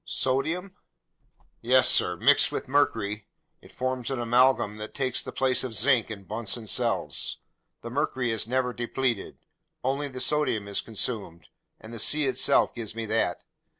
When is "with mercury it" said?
2.51-3.71